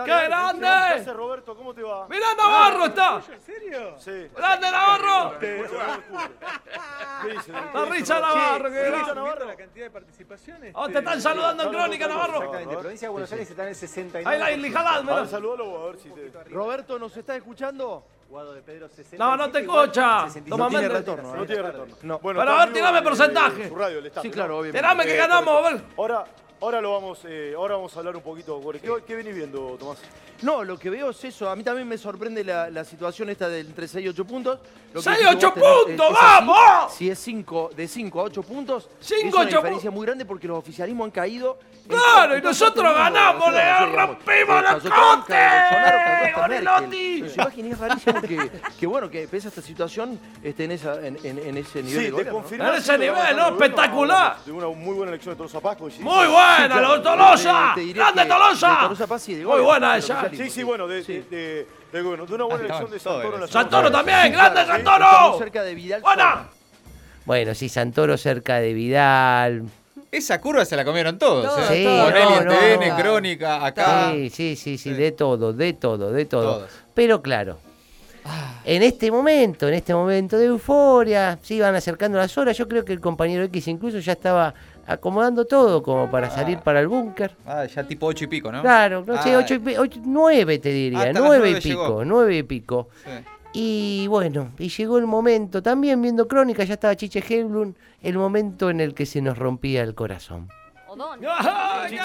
¡Qué 0.04 0.26
grande! 0.26 1.12
Roberto, 1.12 1.56
¿cómo 1.56 1.74
te 1.74 1.82
va? 1.82 2.06
¡Mirá, 2.08 2.26
Navarro 2.36 2.86
está! 2.86 3.20
¿En 3.32 3.40
serio? 3.40 3.94
Sí. 3.98 4.28
¡Grande, 4.36 4.70
Navarro! 4.70 5.38
¿Qué 5.38 5.54
dice? 7.32 7.52
¡La 7.52 7.84
risa, 7.86 8.20
Navarro! 8.20 8.70
¡Qué 8.70 8.82
grande! 8.90 9.44
La 9.46 9.56
cantidad 9.56 9.84
de 9.86 9.90
participaciones. 9.90 10.72
Oh, 10.74 10.88
te 10.88 10.98
están 10.98 11.20
saludando 11.20 11.64
en 11.64 11.68
crónica, 11.70 12.06
Navarro. 12.08 12.36
Exactamente, 12.36 12.76
provincia 12.76 13.08
de 13.08 13.12
Buenos 13.12 13.32
Aires 13.32 13.50
está 13.50 13.62
en 13.62 13.68
el 13.68 13.74
69. 13.74 14.30
Ahí 14.34 14.40
la 14.40 14.52
Irlijadad, 14.52 15.02
mirá. 15.02 15.26
saludalo 15.26 15.82
a 15.82 15.86
ver 15.86 15.98
si 15.98 16.10
te... 16.10 16.30
Roberto, 16.50 16.98
¿nos 16.98 17.16
está 17.16 17.36
escuchando? 17.36 18.04
Guado 18.28 18.54
de 18.54 18.62
Pedro 18.62 18.88
67. 18.88 19.16
No, 19.18 19.36
no 19.36 19.50
te 19.50 19.60
escucha. 19.60 20.24
65. 20.26 20.48
Toma 20.50 20.64
No 20.64 20.70
tiene 20.70 20.88
retorno. 20.88 21.34
No 21.36 21.42
¿eh? 21.42 21.46
tiene 21.46 21.62
retorno. 21.62 21.96
No. 22.02 22.18
Bueno, 22.18 22.40
Pero 22.40 22.52
a 22.52 22.64
ver, 22.64 22.74
tirame 22.74 23.02
porcentaje. 23.02 23.64
eh, 23.64 23.68
su 23.68 23.74
radio, 23.76 23.98
el 23.98 24.12
Sí, 24.22 24.30
claro, 24.30 24.58
obviamente. 24.58 24.78
Tirame 24.78 25.04
que 25.04 25.16
ganamos, 25.16 25.64
a 25.64 25.70
ver. 25.70 25.84
Ahora, 25.96 26.24
ahora 26.60 26.80
lo 26.80 26.92
vamos, 26.92 27.20
eh, 27.24 27.54
ahora 27.56 27.76
vamos 27.76 27.94
a 27.96 27.98
hablar 28.00 28.16
un 28.16 28.22
poquito. 28.22 28.58
Gore. 28.60 28.80
¿Qué, 28.80 28.90
qué 29.06 29.14
venís 29.14 29.34
viendo, 29.34 29.76
Tomás? 29.78 29.98
No, 30.44 30.62
lo 30.62 30.78
que 30.78 30.90
veo 30.90 31.10
es 31.10 31.24
eso. 31.24 31.48
A 31.48 31.56
mí 31.56 31.62
también 31.64 31.88
me 31.88 31.96
sorprende 31.98 32.44
la, 32.44 32.68
la 32.70 32.84
situación 32.84 33.30
esta 33.30 33.48
de 33.48 33.60
entre 33.60 33.88
6 33.88 34.04
y 34.04 34.08
8 34.08 34.24
puntos. 34.26 34.58
Lo 34.92 35.00
que 35.00 35.04
6 35.04 35.18
decís 35.18 35.32
y 35.32 35.36
8 35.36 35.52
vos 35.56 35.64
tenés- 35.64 35.84
puntos, 35.86 36.06
es- 36.10 36.12
es 36.12 36.22
así. 36.22 36.46
¡vamos! 36.46 36.92
Si 36.94 37.10
es 37.10 37.18
5, 37.18 37.70
de 37.74 37.88
5 37.88 38.20
a 38.20 38.22
8 38.24 38.42
puntos, 38.42 38.88
Cinco, 39.00 39.26
es 39.26 39.32
una 39.34 39.40
ocho 39.42 39.56
diferencia 39.56 39.90
muy 39.90 40.06
grande 40.06 40.24
porque 40.24 40.46
los 40.46 40.58
oficialismos 40.58 41.06
han 41.06 41.10
caído. 41.10 41.58
Claro, 41.88 42.32
y 42.34 42.36
en 42.36 42.42
todo 42.42 42.50
nosotros 42.52 42.94
ganamos, 42.94 43.52
le 43.52 43.58
no 43.58 43.64
digamos, 43.64 43.94
rompimos 43.94 44.30
eh, 44.58 44.62
la 44.62 44.62
cayó 44.62 44.80
Trump, 44.80 45.20
cote, 45.20 45.32
cayó 45.34 45.60
Bolsonaro, 45.60 45.98
cayó 46.04 46.24
hasta 46.26 46.40
Barilotti. 46.40 47.20
Merkel. 47.20 47.30
¿Se 47.30 47.40
imaginan? 47.40 47.72
Es 47.72 47.78
rarísimo 47.78 48.20
que, 48.22 48.50
que, 48.80 48.86
bueno, 48.86 49.10
que 49.10 49.28
pese 49.28 49.48
a 49.48 49.50
esta 49.50 49.60
situación 49.62 50.18
esté 50.42 50.64
en, 50.64 50.72
esa, 50.72 50.94
en, 51.06 51.18
en- 51.24 51.38
en 51.38 51.56
ese 51.58 51.82
nivel 51.82 52.04
Sí, 52.06 52.10
de 52.10 52.24
te 52.24 52.30
confirmo. 52.30 52.68
En 52.68 52.74
ese 52.74 52.96
nivel, 52.98 53.36
¿no? 53.36 53.48
Espectacular. 53.48 54.36
De 54.46 54.52
una 54.52 54.68
muy 54.68 54.94
buena 54.94 55.10
elección 55.12 55.34
de 55.34 55.36
Tolosa 55.36 55.60
Paz. 55.60 55.76
Muy 55.80 56.26
buena, 56.26 56.80
los 56.80 57.02
Tolosa. 57.02 57.74
¡Grande 57.76 58.24
Tolosa! 58.26 58.90
y 59.28 59.34
Muy 59.44 59.60
buena 59.60 59.96
ella. 59.96 60.30
Sí, 60.36 60.50
sí, 60.50 60.62
bueno, 60.62 60.86
de, 60.86 61.02
Sí. 61.04 61.24
de, 61.30 61.36
de, 61.36 61.66
de, 61.92 62.02
bueno, 62.02 62.26
de 62.26 62.34
una 62.34 62.44
buena 62.44 62.64
elección 62.64 62.90
de 62.90 62.98
Santoro 62.98 63.38
la 63.38 63.46
Santoro 63.46 63.90
también, 63.90 64.32
grande 64.32 64.60
sí, 64.62 64.66
Santoro. 64.66 65.38
cerca 65.38 65.62
de 65.62 65.74
Vidal. 65.74 66.00
¡Buena! 66.02 66.22
Sola. 66.30 66.48
Bueno, 67.24 67.54
sí, 67.54 67.68
Santoro 67.68 68.16
cerca 68.16 68.56
de 68.60 68.72
Vidal. 68.74 69.62
Esa 70.10 70.40
curva 70.40 70.64
se 70.64 70.76
la 70.76 70.84
comieron 70.84 71.18
todos. 71.18 71.44
Todos, 71.46 71.70
¿eh? 71.70 71.84
todos. 71.84 72.04
Bonelli 72.12 72.44
No, 72.44 72.52
TN, 72.84 72.88
no. 72.90 72.96
Crónica, 72.96 73.66
acá. 73.66 74.10
Sí, 74.12 74.30
sí, 74.30 74.56
sí, 74.56 74.78
sí, 74.78 74.90
de 74.92 75.10
todo, 75.12 75.52
de 75.52 75.72
todo, 75.72 76.12
de 76.12 76.24
todo. 76.24 76.58
Todos. 76.58 76.70
Pero 76.94 77.20
claro, 77.20 77.58
en 78.64 78.82
este 78.82 79.10
momento, 79.10 79.66
en 79.68 79.74
este 79.74 79.92
momento 79.92 80.38
de 80.38 80.46
euforia, 80.46 81.38
se 81.42 81.54
iban 81.54 81.74
acercando 81.74 82.16
las 82.18 82.36
horas. 82.38 82.56
Yo 82.56 82.68
creo 82.68 82.84
que 82.84 82.92
el 82.92 83.00
compañero 83.00 83.42
X 83.44 83.66
incluso 83.68 83.98
ya 83.98 84.12
estaba 84.12 84.54
acomodando 84.86 85.44
todo 85.44 85.82
como 85.82 86.10
para 86.10 86.30
salir 86.30 86.58
para 86.58 86.80
el 86.80 86.88
búnker. 86.88 87.34
Ah, 87.46 87.64
ya 87.66 87.84
tipo 87.84 88.06
ocho 88.06 88.24
y 88.24 88.28
pico, 88.28 88.50
¿no? 88.52 88.62
Claro, 88.62 89.04
no 89.06 89.22
sé, 89.22 89.34
Ah, 89.34 89.38
ocho, 89.38 89.54
y 89.54 89.58
pi- 89.58 89.76
ocho- 89.76 90.00
nueve 90.04 90.58
te 90.58 90.68
diría, 90.70 91.12
nueve 91.12 91.50
y 91.50 91.54
pico, 91.60 91.68
llegó. 91.88 92.04
nueve 92.04 92.36
y 92.38 92.42
pico. 92.42 92.88
sí. 93.04 93.10
Y 93.56 94.08
bueno, 94.08 94.50
y 94.58 94.68
llegó 94.68 94.98
el 94.98 95.06
momento, 95.06 95.62
también 95.62 96.02
viendo 96.02 96.26
crónica, 96.26 96.64
ya 96.64 96.74
estaba 96.74 96.96
Chiche 96.96 97.22
Helblum, 97.28 97.72
el 98.02 98.18
momento 98.18 98.68
en 98.68 98.80
el 98.80 98.94
que 98.94 99.06
se 99.06 99.20
nos 99.22 99.38
rompía 99.38 99.84
el 99.84 99.94
corazón. 99.94 100.48
Odón. 100.88 101.20
¡Ay! 101.24 101.96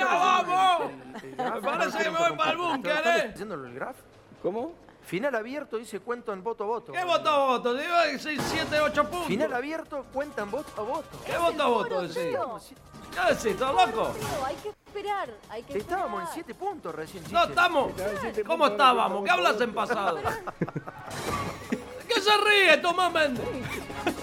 ¡Vamos! 0.00 0.90
Me 1.36 1.60
parece 1.60 1.98
que 2.02 2.10
me 2.10 2.18
voy 2.18 2.36
para 2.38 2.50
el 2.52 2.56
búnker, 2.56 2.92
¿Están 2.96 3.18
¿eh? 3.18 3.30
haciéndolo 3.34 3.66
el 3.66 3.74
graf? 3.74 3.96
¿Cómo? 4.42 4.72
Final 5.06 5.36
abierto 5.36 5.76
dice 5.76 6.00
cuento 6.00 6.32
en 6.32 6.42
voto 6.42 6.64
a 6.64 6.66
voto. 6.66 6.92
¿Qué 6.92 7.04
voto 7.04 7.30
a 7.30 7.46
voto? 7.46 7.74
Digo 7.74 7.94
6, 8.18 8.40
7, 8.44 8.80
8 8.80 9.04
puntos. 9.04 9.26
Final 9.28 9.52
abierto 9.54 10.04
cuentan 10.12 10.50
voto 10.50 10.72
a 10.76 10.82
voto. 10.82 11.18
¿Qué 11.24 11.38
voto 11.38 11.62
a 11.62 11.66
voto 11.68 12.02
decís? 12.02 12.16
¿Qué 12.16 13.20
decís? 13.28 13.46
¿Estás 13.46 13.72
loco? 13.72 14.12
hay 14.44 14.56
que 14.56 14.68
esperar, 14.70 15.30
hay 15.48 15.62
que 15.62 15.78
Estábamos 15.78 16.22
en 16.22 16.26
esperar. 16.26 16.44
7 16.46 16.54
puntos 16.54 16.92
recién. 16.92 17.22
No 17.30 17.44
estamos. 17.44 17.92
¿Cómo 18.44 18.66
estábamos? 18.66 19.24
¿Qué 19.24 19.30
hablas 19.30 19.60
en 19.60 19.72
pasado? 19.72 20.18
¿Qué 22.08 22.20
se 22.20 22.36
ríe, 22.38 22.76
Tomás 22.78 23.12
Méndez? 23.12 23.46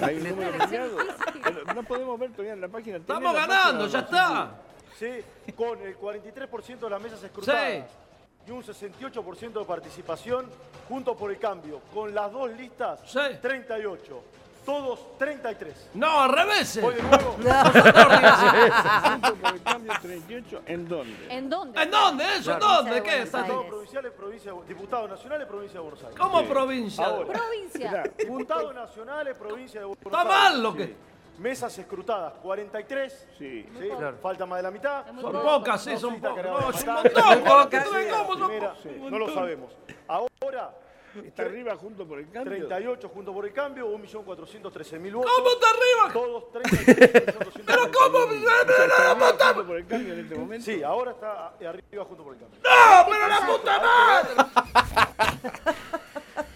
Hay 0.02 0.18
un 0.18 0.30
número 0.30 0.52
premiado. 0.58 0.98
Pero 1.42 1.74
No 1.76 1.84
podemos 1.84 2.20
ver 2.20 2.32
todavía 2.32 2.54
en 2.54 2.62
la 2.62 2.68
página. 2.68 2.98
Estamos 2.98 3.22
¿Tiene 3.32 3.48
la 3.48 3.48
ganando, 3.48 3.88
ya 3.88 4.00
está. 4.00 4.52
Sí, 5.00 5.24
con 5.56 5.80
el 5.82 5.98
43% 5.98 6.80
de 6.80 6.90
las 6.90 7.02
mesas 7.02 7.24
escrutadas 7.24 7.72
Sí. 7.72 8.03
Y 8.48 8.52
un 8.52 8.64
68% 8.64 9.60
de 9.60 9.66
participación, 9.66 10.50
junto 10.90 11.16
por 11.16 11.32
el 11.32 11.38
cambio, 11.40 11.80
con 11.94 12.14
las 12.14 12.32
dos 12.32 12.52
listas, 12.52 13.00
Sí. 13.06 13.20
38. 13.42 14.24
Todos 14.66 15.18
33. 15.18 15.90
No, 15.96 16.22
al 16.22 16.32
revés. 16.32 16.80
Voy 16.82 16.96
de 16.96 17.04
nuevo. 17.04 17.34
Punto 17.36 19.36
por 19.36 19.54
el 19.54 19.62
cambio 19.62 19.94
38, 20.02 20.62
¿en 20.66 20.88
dónde? 20.88 21.16
¿En 21.30 21.50
dónde? 21.50 21.82
¿En 21.84 21.92
dónde? 21.92 22.24
¿Eso? 22.38 22.54
¿En 22.54 22.60
dónde? 22.60 23.04
¿Qué 23.04 23.22
está? 23.24 23.40
Diputados 23.44 23.66
provinciales, 23.68 24.12
provincia, 24.14 24.54
diputados 24.66 25.10
nacionales, 25.10 25.48
provincia 25.48 25.80
de 25.80 25.84
Buenos 25.84 26.02
Aires. 26.04 26.18
¿Cómo 26.20 26.44
provincia? 26.46 27.06
Ahora. 27.06 27.34
Provincia. 27.34 28.04
Diputados 28.18 28.74
nacionales, 28.74 29.36
provincia 29.36 29.80
de 29.82 29.86
Buenos 29.86 30.06
Está 30.06 30.22
Aires. 30.22 30.34
mal 30.34 30.64
lo 30.64 30.74
que- 30.76 30.86
Sí. 30.86 30.96
Mesas 31.40 31.78
escrutadas, 31.78 32.34
43. 32.42 33.28
Sí. 33.38 33.66
¿sí? 33.80 33.90
Falta 34.22 34.46
más 34.46 34.60
de 34.60 34.64
la 34.64 34.72
mitad. 34.72 35.06
Son 35.20 35.34
pocas, 35.34 35.84
sí, 35.84 35.98
son 35.98 36.22
pocas. 36.22 36.46
No, 36.46 36.70
es 36.70 36.84
un 36.84 36.94
montón. 36.94 37.12
Sí, 37.14 37.44
¿Cómo 37.48 37.70
que 37.70 37.78
la 37.78 37.84
primera, 37.84 38.24
pocas? 38.26 38.86
No 39.12 39.20
lo 39.20 39.34
sabemos. 39.34 39.74
Ahora, 40.08 40.74
Está 41.22 41.44
arriba 41.44 41.76
junto 41.76 42.08
por 42.08 42.18
el 42.18 42.30
cambio. 42.32 42.68
38 42.68 43.10
junto 43.10 43.34
por 43.34 43.46
el 43.46 43.54
cambio, 43.54 43.88
1.413.000 43.98 45.14
votos. 45.14 45.32
¿Cómo 45.36 45.50
está 45.50 45.68
arriba? 45.70 46.12
Todos 46.12 46.52
33. 46.52 47.36
¿Pero 47.66 47.92
cómo? 47.92 48.20
Está 48.34 48.84
arriba 48.84 49.28
junto 49.30 49.68
por 49.68 49.78
el 49.78 49.86
cambio 49.86 50.14
en 50.14 50.20
este 50.22 50.36
momento. 50.36 50.66
Sí, 50.66 50.82
ahora 50.82 51.12
está 51.12 51.54
arriba 51.70 52.06
junto 52.06 52.24
por 52.24 52.34
el 52.34 52.40
cambio. 52.40 52.60
¡No, 52.64 53.06
pero 53.12 53.28
la 53.28 53.46
puta 53.46 53.80
madre! 53.80 54.34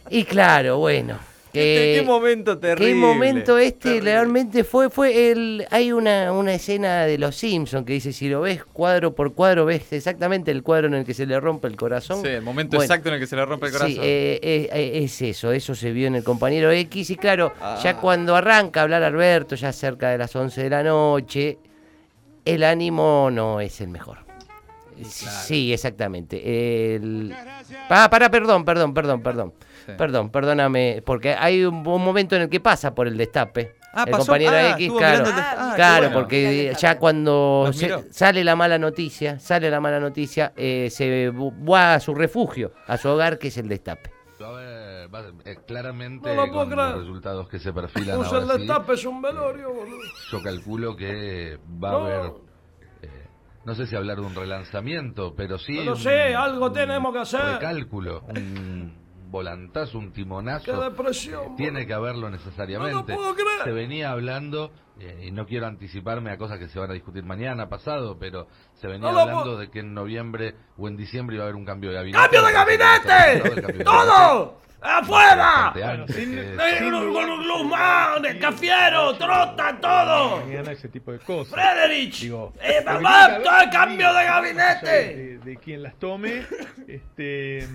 Y 0.09 0.23
claro, 0.23 0.77
bueno, 0.77 1.19
Que- 1.57 1.95
¿Qué 1.99 2.05
momento 2.05 2.57
terrible? 2.57 2.93
Qué 2.93 2.95
momento 2.95 3.57
este 3.57 3.79
Terrible. 3.89 4.11
realmente 4.11 4.63
fue, 4.63 4.89
fue 4.89 5.31
el, 5.31 5.65
hay 5.71 5.91
una, 5.91 6.31
una 6.31 6.53
escena 6.53 7.05
de 7.05 7.17
los 7.17 7.35
Simpsons 7.35 7.85
que 7.85 7.93
dice, 7.93 8.13
si 8.13 8.29
lo 8.29 8.41
ves 8.41 8.63
cuadro 8.63 9.13
por 9.15 9.33
cuadro, 9.33 9.65
ves 9.65 9.91
exactamente 9.93 10.51
el 10.51 10.63
cuadro 10.63 10.87
en 10.87 10.93
el 10.93 11.05
que 11.05 11.13
se 11.13 11.25
le 11.25 11.39
rompe 11.39 11.67
el 11.67 11.75
corazón. 11.75 12.21
Sí, 12.21 12.27
el 12.29 12.41
momento 12.41 12.77
Bueno, 12.77 12.83
exacto 12.85 13.09
en 13.09 13.15
el 13.15 13.19
que 13.21 13.27
se 13.27 13.35
le 13.35 13.45
rompe 13.45 13.65
el 13.67 13.71
corazón. 13.71 13.91
Sí, 13.91 13.99
eh, 14.01 14.39
eh, 14.41 14.69
eh, 14.71 15.03
es 15.03 15.21
eso, 15.21 15.51
eso 15.51 15.75
se 15.75 15.91
vio 15.91 16.07
en 16.07 16.15
el 16.15 16.23
compañero 16.23 16.71
X 16.71 17.09
y 17.09 17.15
claro, 17.15 17.53
Ah. 17.59 17.79
ya 17.83 17.97
cuando 17.97 18.35
arranca 18.35 18.79
a 18.79 18.83
hablar 18.83 19.03
Alberto, 19.03 19.55
ya 19.55 19.71
cerca 19.73 20.09
de 20.09 20.17
las 20.17 20.35
11 20.35 20.63
de 20.63 20.69
la 20.69 20.83
noche, 20.83 21.57
el 22.45 22.63
ánimo 22.63 23.29
no 23.31 23.59
es 23.59 23.81
el 23.81 23.89
mejor. 23.89 24.19
Sí, 25.03 25.71
exactamente. 25.71 26.95
El... 26.95 27.31
Ah, 27.89 28.07
para, 28.09 28.31
perdón, 28.31 28.65
perdón, 28.65 28.93
perdón, 28.95 29.21
perdón. 29.21 29.53
Sí. 29.87 29.93
Perdón, 29.97 30.29
perdóname, 30.29 31.01
porque 31.05 31.33
hay 31.33 31.63
un, 31.63 31.75
un 31.87 32.03
momento 32.03 32.35
en 32.35 32.43
el 32.43 32.49
que 32.49 32.59
pasa 32.59 32.93
por 32.93 33.07
el 33.07 33.15
destape. 33.17 33.75
Ah, 33.93 34.03
el 34.05 34.11
pasó- 34.11 34.25
compañero 34.25 34.51
ah, 34.53 34.71
X, 34.71 34.91
claro, 34.97 35.25
el 35.25 35.31
ah, 35.33 35.73
claro, 35.75 36.01
bueno. 36.07 36.19
porque 36.19 36.75
ya 36.77 36.99
cuando 36.99 37.69
se- 37.73 38.11
sale 38.13 38.43
la 38.43 38.55
mala 38.55 38.77
noticia, 38.77 39.39
sale 39.39 39.71
la 39.71 39.79
mala 39.79 39.99
noticia, 39.99 40.51
eh, 40.57 40.89
se 40.91 41.29
va 41.31 41.93
a 41.95 41.99
su 42.01 42.13
refugio, 42.13 42.73
a 42.85 42.97
su 42.97 43.07
hogar, 43.09 43.39
que 43.39 43.47
es 43.47 43.57
el 43.57 43.67
destape. 43.69 44.11
A 44.39 44.45
a- 44.45 45.31
eh, 45.45 45.57
claramente 45.65 46.29
No 46.35 46.45
lo 46.45 46.51
puedo 46.51 46.65
con 46.65 46.69
creer. 46.73 46.89
los 46.91 46.99
resultados 46.99 47.47
que 47.47 47.59
se 47.59 47.71
perfilan 47.73 48.17
Puse 48.17 48.35
el 48.35 48.41
ahora 48.43 48.53
sí, 48.55 48.59
destape, 48.59 48.93
es 48.93 49.05
un 49.05 49.21
velorio, 49.21 49.73
boludo. 49.73 49.97
yo 50.31 50.43
calculo 50.43 50.95
que 50.97 51.57
va 51.83 51.91
No. 51.91 51.97
a 51.97 52.01
haber, 52.05 52.31
eh, 53.03 53.09
no 53.65 53.73
sé 53.73 53.87
si 53.87 53.95
hablar 53.95 54.17
de 54.17 54.23
un 54.23 54.35
relanzamiento, 54.35 55.33
pero 55.35 55.57
sí 55.57 55.87
un- 55.87 55.95
sí, 55.95 56.09
algo 56.09 56.67
un 56.67 56.73
tenemos 56.73 57.13
que 57.13 57.19
hacer. 57.19 57.41
recálculo, 57.53 58.21
un 58.27 59.06
volantazo, 59.29 59.97
un 59.97 60.07
Qué 60.09 60.15
timonazo. 60.21 60.81
depresión. 60.81 61.55
Tiene 61.55 61.85
que 61.85 61.93
haberlo 61.93 62.29
necesariamente. 62.29 62.93
No 62.93 62.99
lo 63.01 63.05
puedo 63.05 63.35
creer. 63.35 63.63
Se 63.63 63.71
venía 63.71 64.11
hablando, 64.11 64.71
eh, 64.99 65.25
y 65.27 65.31
no 65.31 65.45
quiero 65.45 65.67
anticiparme 65.67 66.31
a 66.31 66.37
cosas 66.37 66.59
que 66.59 66.67
se 66.67 66.79
van 66.79 66.89
a 66.91 66.93
discutir 66.93 67.23
mañana, 67.23 67.69
pasado, 67.69 68.17
pero 68.19 68.47
se 68.75 68.87
venía 68.87 69.11
No 69.11 69.19
hablando 69.19 69.57
de 69.57 69.69
que 69.69 69.79
en 69.79 69.93
noviembre 69.93 70.55
o 70.77 70.87
en 70.87 70.97
diciembre 70.97 71.35
iba 71.35 71.43
a 71.45 71.47
haber 71.47 71.55
un 71.55 71.65
cambio 71.65 71.89
de 71.89 71.95
gabinete. 71.95 72.21
¡Cambio 72.23 72.43
de 72.43 72.53
gabinete! 72.53 73.83
¡Todo! 73.83 74.57
¡Afuera! 74.79 75.73
Eh, 75.75 76.89
Guzmán, 77.47 78.39
Cafiero, 78.39 79.17
Trota, 79.17 79.77
todo. 79.81 80.37
Mañana 80.45 80.71
ese 80.71 80.87
tipo 80.89 81.11
de 81.11 81.19
cosas. 81.19 81.53
Frederich, 81.53 82.21
Digo, 82.21 82.53
eh, 82.61 82.85
cambio 83.71 84.13
de 84.13 84.23
gabinete. 84.23 84.85
De, 84.85 85.37
de 85.39 85.57
quien 85.57 85.83
las 85.83 85.95
tome, 85.97 86.45
este. 86.87 87.67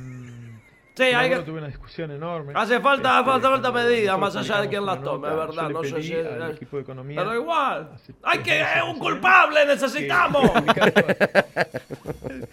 Sí, 0.94 1.10
yo 1.10 1.18
hay 1.18 1.30
que- 1.30 1.36
tuve 1.38 1.58
una 1.58 1.68
discusión 1.68 2.10
enorme. 2.10 2.52
Hace 2.54 2.78
falta, 2.80 3.20
Este, 3.20 3.30
falta, 3.30 3.48
falta 3.50 3.72
medida, 3.72 4.16
más 4.18 4.36
allá 4.36 4.60
de 4.60 4.68
quién 4.68 4.84
las 4.84 5.02
tome, 5.02 5.28
es 5.28 5.34
verdad. 5.36 5.68
No 5.70 5.82
yo 5.82 5.96
sé 5.96 6.02
si. 6.02 6.14
al 6.14 6.50
equipo 6.50 6.76
de 6.76 6.82
economía 6.82 7.18
Pero 7.18 7.34
igual, 7.34 7.90
hay 8.22 8.38
que. 8.40 8.50
meses, 8.50 8.82
Un 8.82 8.88
más 8.90 8.96
o 8.96 9.00
culpable 9.00 9.66
necesitamos. 9.66 10.50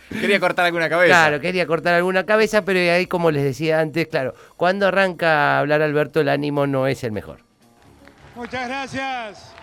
Quería 0.10 0.40
cortar 0.40 0.66
alguna 0.66 0.90
cabeza. 0.90 1.08
Claro, 1.10 1.40
quería 1.40 1.68
cortar 1.68 1.94
alguna 1.96 2.26
cabeza, 2.26 2.64
pero 2.64 2.80
ahí, 2.80 3.06
como 3.08 3.32
les 3.32 3.44
decía 3.44 3.80
antes, 3.80 4.08
claro, 4.08 4.34
cuando 4.58 4.88
arranca 4.88 5.56
a 5.56 5.60
hablar 5.60 5.82
Alberto, 5.82 6.20
el 6.22 6.30
ánimo 6.30 6.68
no 6.68 6.88
es 6.88 7.04
el 7.04 7.12
mejor. 7.12 7.40
Muchas 8.36 8.68
gracias. 8.68 9.54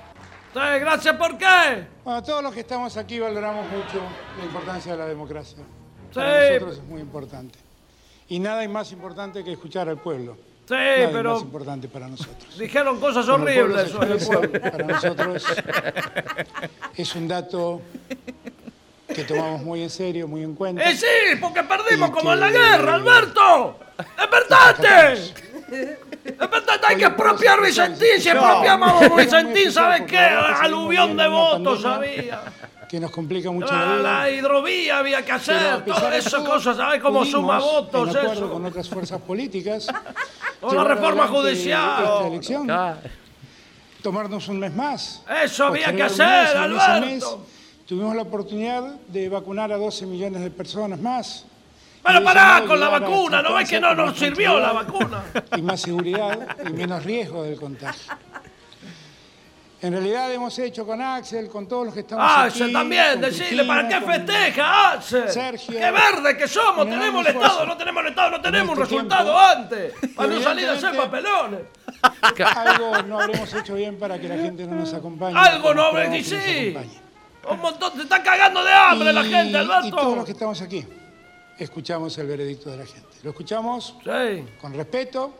Sí, 0.52 0.60
gracias, 0.80 1.14
¿por 1.16 1.36
qué? 1.36 1.84
Bueno, 2.04 2.22
todos 2.22 2.42
los 2.42 2.54
que 2.54 2.60
estamos 2.60 2.96
aquí 2.96 3.18
valoramos 3.18 3.66
mucho 3.70 4.00
la 4.38 4.44
importancia 4.44 4.92
de 4.92 4.98
la 4.98 5.06
democracia. 5.06 5.58
Sí. 5.58 6.14
Para 6.14 6.48
nosotros 6.50 6.78
es 6.78 6.84
muy 6.84 7.00
importante. 7.00 7.58
Y 8.28 8.38
nada 8.38 8.60
hay 8.60 8.68
más 8.68 8.90
importante 8.92 9.44
que 9.44 9.52
escuchar 9.52 9.88
al 9.88 9.98
pueblo. 9.98 10.36
Sí, 10.68 10.74
Nada 10.74 11.10
pero 11.12 11.34
más 11.34 11.42
importante 11.42 11.86
para 11.88 12.08
nosotros. 12.08 12.58
dijeron 12.58 12.98
cosas 12.98 13.24
Como 13.26 13.44
horribles 13.44 13.82
se 13.82 13.88
sobre 13.90 14.06
el 14.08 14.12
expresa, 14.14 14.40
pueblo. 14.40 14.60
Para 14.60 14.84
nosotros 14.84 15.44
es 16.96 17.14
un 17.14 17.28
dato 17.28 17.80
que 19.14 19.22
tomamos 19.22 19.62
muy 19.62 19.82
en 19.84 19.90
serio, 19.90 20.26
muy 20.26 20.42
en 20.42 20.54
cuenta. 20.56 20.82
¡Eh, 20.90 20.96
sí! 20.96 21.36
Porque 21.40 21.62
perdimos 21.62 22.08
Y 22.08 22.12
como 22.12 22.32
en 22.32 22.40
la 22.40 22.50
guerra, 22.50 22.94
Alberto. 22.96 23.78
¡Despertate! 24.18 25.20
¡Despertate! 26.24 26.86
Hay 26.88 26.96
que 26.96 27.04
expropiar 27.04 27.60
Vicentín. 27.62 28.08
Si 28.18 28.28
No. 28.30 28.34
expropiamos 28.40 29.16
Vicentín, 29.16 29.54
Déjame 29.54 29.70
¿sabes 29.72 30.02
qué? 30.02 30.18
Aluvión 30.18 31.16
de 31.16 31.28
votos 31.28 31.84
había. 31.84 32.40
Que 32.88 33.00
nos 33.00 33.10
complica 33.10 33.50
mucho 33.50 33.72
la 33.72 33.80
La, 33.84 33.96
vida. 33.96 34.02
la 34.02 34.30
hidrovía 34.30 34.98
había 34.98 35.24
que 35.24 35.32
hacer, 35.32 35.84
todas 35.84 36.14
esas 36.26 36.42
cosas, 36.46 36.76
¿sabes 36.76 37.02
cómo 37.02 37.24
suma 37.24 37.58
votos 37.58 38.10
En 38.10 38.16
acuerdo 38.16 38.32
eso? 38.32 38.52
con 38.52 38.64
otras 38.64 38.88
fuerzas 38.88 39.20
políticas. 39.20 39.88
Con 40.60 40.74
la 40.74 40.84
reforma 40.84 41.28
judicial. 41.28 42.02
Esta 42.02 42.26
elección. 42.28 42.70
Ah, 42.70 42.96
Tomarnos 44.02 44.48
un 44.48 44.58
mes 44.58 44.74
más. 44.74 45.22
Eso 45.44 45.66
había 45.66 45.94
que 45.94 46.02
hacer, 46.02 46.26
mes, 46.26 46.54
Alberto. 46.54 47.06
mes 47.06 47.24
tuvimos 47.86 48.16
la 48.16 48.22
oportunidad 48.22 48.82
de 49.08 49.28
vacunar 49.28 49.70
a 49.72 49.76
12 49.76 50.06
millones 50.06 50.40
de 50.42 50.50
personas 50.50 50.98
más. 51.00 51.44
Pero 52.02 52.22
pará 52.24 52.62
con 52.66 52.78
la 52.80 52.88
vacuna, 52.88 53.42
¿no 53.42 53.54
ves 53.54 53.68
que 53.68 53.80
no 53.80 53.94
nos 53.94 54.16
sirvió 54.18 54.58
la 54.60 54.72
vacuna? 54.72 55.24
Y 55.56 55.62
más 55.62 55.80
seguridad 55.82 56.56
y 56.66 56.72
menos 56.72 57.04
riesgo 57.04 57.42
del 57.42 57.58
contagio. 57.60 58.12
En 59.82 59.92
realidad 59.92 60.32
hemos 60.32 60.58
hecho 60.58 60.86
con 60.86 61.02
Axel, 61.02 61.48
con 61.48 61.68
todos 61.68 61.84
los 61.86 61.94
que 61.94 62.00
estamos 62.00 62.24
Ah, 62.26 62.44
aquí. 62.44 62.62
ese 62.62 62.72
también, 62.72 63.20
decirle, 63.20 63.64
¿para 63.64 63.86
qué 63.86 64.00
festeja, 64.00 64.92
Axel? 64.92 65.28
Sergio. 65.28 65.78
¡Qué 65.78 65.90
verde 65.90 66.36
que 66.38 66.48
somos! 66.48 66.86
Tenemos 66.88 67.20
el 67.20 67.26
esfuerzo. 67.26 67.52
Estado, 67.52 67.66
no 67.66 67.76
tenemos 67.76 68.02
el 68.02 68.08
Estado, 68.08 68.30
no 68.30 68.40
tenemos 68.40 68.76
un 68.76 68.82
este 68.82 68.94
resultado 68.94 69.24
tiempo. 69.24 69.40
antes. 69.62 70.14
Para 70.16 70.28
no 70.30 70.40
salir 70.40 70.68
a 70.68 70.72
hacer 70.72 70.96
papelones. 70.96 71.60
Algo 72.56 73.02
no 73.02 73.20
habremos 73.20 73.52
hecho 73.54 73.74
bien 73.74 73.98
para 73.98 74.18
que 74.18 74.28
la 74.28 74.36
gente 74.36 74.64
no 74.66 74.76
nos 74.76 74.94
acompañe. 74.94 75.38
Algo 75.38 75.74
no 75.74 75.92
que 75.92 76.08
nos 76.08 76.26
sí. 76.26 76.76
Un 77.48 77.60
montón, 77.60 77.92
se 77.96 78.02
está 78.02 78.22
cagando 78.22 78.64
de 78.64 78.72
hambre 78.72 79.12
la 79.12 79.22
gente, 79.24 79.50
Y 79.50 79.52
todos 79.52 79.66
los 79.68 79.90
Alberto. 79.92 80.24
que 80.24 80.32
estamos 80.32 80.62
aquí 80.62 80.86
escuchamos 81.58 82.16
el 82.18 82.26
veredicto 82.26 82.70
de 82.70 82.78
la 82.78 82.86
gente. 82.86 83.08
Lo 83.22 83.30
escuchamos 83.30 83.94
Sí, 84.02 84.44
con 84.60 84.74
respeto 84.74 85.32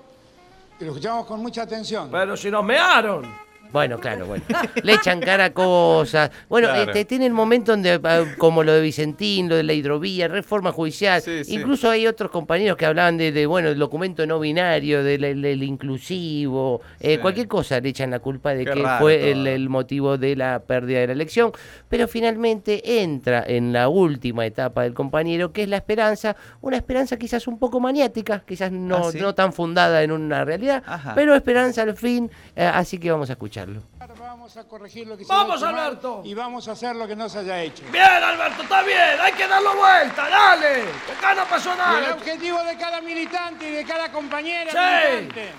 y 0.78 0.84
lo 0.84 0.90
escuchamos 0.92 1.26
con 1.26 1.40
mucha 1.40 1.62
atención. 1.62 2.10
pero 2.12 2.36
si 2.36 2.50
nos 2.50 2.62
mearon. 2.64 3.45
Bueno, 3.76 3.98
claro, 3.98 4.24
bueno. 4.26 4.42
Le 4.82 4.94
echan 4.94 5.20
cara 5.20 5.44
a 5.46 5.50
cosas. 5.52 6.30
Bueno, 6.48 6.68
Claro. 6.68 6.82
este, 6.92 7.04
tiene 7.04 7.26
el 7.26 7.34
momento 7.34 7.72
donde, 7.72 8.00
ah, 8.04 8.24
como 8.38 8.62
lo 8.64 8.72
de 8.72 8.80
Vicentín, 8.80 9.50
lo 9.50 9.56
de 9.56 9.64
la 9.64 9.74
hidrovía, 9.74 10.28
reforma 10.28 10.72
judicial. 10.72 11.20
Sí, 11.20 11.44
sí. 11.44 11.54
Incluso 11.56 11.90
hay 11.90 12.06
otros 12.06 12.30
compañeros 12.30 12.78
que 12.78 12.86
hablaban 12.86 13.18
de, 13.18 13.32
de, 13.32 13.44
bueno, 13.44 13.68
el 13.68 13.78
documento 13.78 14.26
no 14.26 14.40
binario, 14.40 15.04
del, 15.04 15.62
inclusivo, 15.62 16.80
eh, 17.00 17.16
Sí. 17.16 17.18
cualquier 17.20 17.48
cosa 17.48 17.78
le 17.80 17.90
echan 17.90 18.10
la 18.10 18.18
culpa 18.20 18.54
de 18.54 18.64
Qué 18.64 18.70
que 18.72 18.82
raro 18.82 18.98
fue 19.00 19.30
el, 19.30 19.46
el 19.46 19.68
motivo 19.68 20.16
de 20.16 20.36
la 20.36 20.60
pérdida 20.60 21.00
de 21.00 21.08
la 21.08 21.12
elección. 21.12 21.52
Pero 21.90 22.08
finalmente 22.08 23.02
entra 23.02 23.44
en 23.46 23.72
la 23.74 23.88
última 23.90 24.46
etapa 24.46 24.84
del 24.84 24.94
compañero, 24.94 25.52
que 25.52 25.64
es 25.64 25.68
la 25.68 25.76
esperanza, 25.76 26.34
una 26.62 26.76
esperanza 26.78 27.18
quizás 27.18 27.46
un 27.46 27.58
poco 27.58 27.78
maniática, 27.80 28.42
quizás 28.46 28.72
no, 28.72 29.10
Ah, 29.26 29.32
tan 29.34 29.52
fundada 29.52 30.02
en 30.02 30.12
una 30.12 30.44
realidad, 30.44 30.82
Ajá. 30.86 31.12
pero 31.14 31.34
esperanza 31.34 31.82
al 31.82 31.94
fin, 31.96 32.30
eh, 32.54 32.64
así 32.64 32.96
que 32.98 33.10
vamos 33.10 33.28
a 33.28 33.32
escucharlo. 33.34 33.65
Vamos 34.18 34.56
a 34.56 34.64
corregir 34.64 35.06
lo 35.06 35.16
que 35.16 35.24
se 35.24 35.32
Vamos, 35.32 35.62
ha 35.62 35.66
hecho 35.66 35.72
mal 35.76 35.84
Alberto. 35.86 36.22
y 36.24 36.34
vamos 36.34 36.68
a 36.68 36.72
hacer 36.72 36.94
lo 36.96 37.06
que 37.06 37.16
no 37.16 37.28
se 37.28 37.38
haya 37.40 37.60
hecho. 37.62 37.82
Bien, 37.90 38.04
Alberto, 38.04 38.62
está 38.62 38.82
bien, 38.82 39.20
hay 39.20 39.32
que 39.32 39.46
darlo 39.48 39.74
vuelta, 39.76 40.28
dale. 40.28 40.84
Que 41.06 41.12
acá 41.12 41.34
no 41.34 41.44
pasó 41.46 41.70
Y 41.70 41.72
el 41.72 41.78
nada. 41.78 42.14
objetivo 42.14 42.62
de 42.64 42.76
cada 42.76 43.00
militante 43.00 43.68
y 43.68 43.72
de 43.72 43.84
cada 43.84 44.10
compañera 44.12 44.70
Sí. 44.70 44.78
militante 45.16 45.50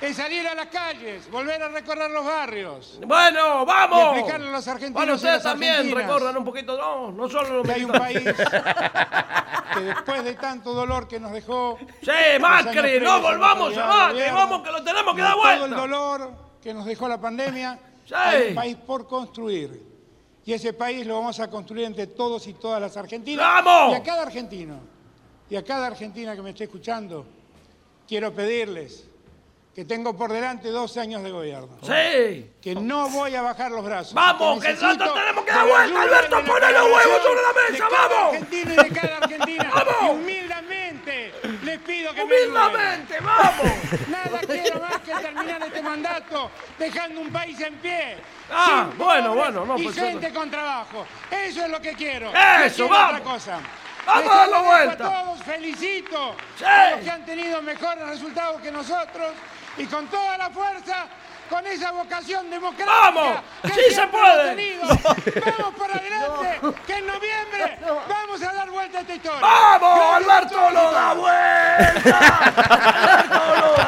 es 0.00 0.16
salir 0.16 0.46
a 0.48 0.54
las 0.54 0.66
calles, 0.66 1.30
volver 1.30 1.62
a 1.62 1.68
recorrer 1.68 2.10
los 2.10 2.24
barrios. 2.24 2.98
Bueno, 3.06 3.62
Y 3.62 3.66
vamos. 3.66 4.16
explicarle 4.16 4.48
a 4.48 4.52
los 4.52 4.68
argentinos 4.68 4.94
Bueno, 4.94 5.12
y 5.12 5.16
ustedes 5.16 5.42
también 5.42 5.94
recorran 5.94 6.36
un 6.36 6.44
poquito, 6.44 6.76
no, 6.78 7.12
no 7.12 7.28
solo 7.28 7.58
los 7.58 7.66
que 7.66 7.72
hay 7.72 7.84
un 7.84 7.92
país 7.92 8.22
que 9.74 9.80
después 9.80 10.24
de 10.24 10.34
tanto 10.34 10.72
dolor 10.72 11.06
que 11.06 11.20
nos 11.20 11.32
dejó 11.32 11.78
Sí, 12.02 12.10
Macri, 12.40 13.00
no 13.00 13.20
volvamos 13.20 13.76
a 13.76 13.86
Macri, 13.86 14.22
vamos 14.32 14.62
que 14.62 14.70
lo 14.72 14.82
tenemos 14.82 15.14
que 15.14 15.20
y 15.20 15.24
dar 15.24 15.34
todo 15.34 15.50
el 15.52 15.58
vuelta. 15.60 15.76
dolor 15.76 16.30
que 16.62 16.74
nos 16.74 16.86
dejó 16.86 17.08
la 17.08 17.20
pandemia, 17.20 17.78
Sí. 18.06 18.14
hay 18.16 18.48
un 18.48 18.54
país 18.56 18.76
por 18.76 19.06
construir. 19.06 19.88
Y 20.44 20.52
ese 20.52 20.72
país 20.72 21.06
lo 21.06 21.14
vamos 21.20 21.38
a 21.38 21.48
construir 21.48 21.84
entre 21.84 22.06
todos 22.08 22.46
y 22.48 22.54
todas 22.54 22.80
las 22.80 22.96
argentinas. 22.96 23.44
¡Vamos! 23.62 23.92
Y 23.92 23.94
a 24.00 24.02
cada 24.02 24.22
argentino, 24.22 24.80
y 25.48 25.54
a 25.56 25.62
cada 25.64 25.86
argentina 25.86 26.34
que 26.34 26.42
me 26.42 26.50
esté 26.50 26.64
escuchando, 26.64 27.24
quiero 28.08 28.32
pedirles 28.34 29.06
que 29.80 29.86
tengo 29.86 30.14
por 30.14 30.30
delante 30.30 30.68
dos 30.68 30.94
años 30.98 31.22
de 31.22 31.30
gobierno. 31.30 31.78
Sí. 31.80 32.50
Que 32.60 32.74
no 32.74 33.08
voy 33.08 33.34
a 33.34 33.40
bajar 33.40 33.70
los 33.70 33.82
brazos. 33.82 34.12
Vamos, 34.12 34.62
que 34.62 34.74
nosotros 34.74 35.14
tenemos 35.14 35.42
que 35.42 35.50
dar 35.52 35.66
vuelta, 35.66 36.02
Alberto, 36.02 36.44
poné 36.44 36.72
los 36.72 36.82
huevos 36.84 37.22
sobre 37.22 37.40
la 37.40 37.52
mesa, 37.54 37.72
de 37.72 37.78
cada 37.78 38.08
vamos. 38.08 38.34
argentino 38.34 38.72
y 38.74 38.76
de 38.76 38.88
cada 39.00 39.16
argentina. 39.16 39.70
Vamos. 39.74 39.94
Y 40.02 40.10
humildemente 40.10 41.32
les 41.64 41.78
pido 41.78 42.12
que 42.12 42.24
me 42.26 42.34
Humildemente, 42.46 43.20
vamos. 43.20 44.08
Nada 44.08 44.40
quiero 44.46 44.80
más 44.80 44.98
que 45.00 45.12
terminar 45.14 45.62
este 45.62 45.80
mandato 45.82 46.50
dejando 46.78 47.20
un 47.22 47.32
país 47.32 47.58
en 47.60 47.74
pie. 47.76 48.18
Ah, 48.52 48.86
sin 48.90 48.98
bueno, 48.98 49.34
bueno, 49.34 49.64
no, 49.64 49.78
Y 49.78 49.84
pues 49.84 49.96
gente 49.96 50.30
con 50.34 50.50
trabajo. 50.50 51.06
Eso 51.30 51.62
es 51.64 51.70
lo 51.70 51.80
que 51.80 51.94
quiero. 51.94 52.28
Eso, 52.28 52.82
No 52.82 52.88
quiero 52.88 52.88
vamos. 52.90 53.12
otra 53.20 53.32
cosa. 53.32 53.60
¡Vamos 54.06 54.24
Les 54.24 54.32
a 54.32 54.42
agradezco 54.42 54.64
vuelta! 54.64 55.06
A 55.06 55.24
todos 55.24 55.42
felicito 55.44 56.34
Sí. 56.58 56.64
a 56.64 56.90
los 56.90 57.00
que 57.00 57.10
han 57.10 57.24
tenido 57.24 57.62
mejores 57.62 58.06
resultados 58.08 58.60
que 58.60 58.70
nosotros 58.72 59.32
y 59.76 59.86
con 59.86 60.06
toda 60.08 60.36
la 60.38 60.50
fuerza, 60.50 61.06
con 61.48 61.66
esa 61.66 61.90
vocación 61.92 62.48
democrática. 62.50 62.90
¡Vamos! 62.90 63.40
que 63.62 63.68
¡Sí 63.72 63.94
se 63.94 64.06
puede! 64.06 64.54
tenido. 64.54 64.86
¡Vamos 64.86 65.74
para 65.78 65.94
adelante! 65.96 66.60
¡Que 66.86 66.94
en 66.94 67.06
noviembre 67.06 67.78
vamos 68.08 68.42
a 68.42 68.52
dar 68.52 68.70
vuelta 68.70 68.98
a 68.98 69.00
esta 69.00 69.14
historia! 69.14 69.40
¡Vamos! 69.40 70.14
¡Alberto 70.14 70.70
lo 70.70 70.92
da 70.92 71.14
vuelta! 71.14 72.18
¡Alberto 72.78 73.56
lo 73.56 73.79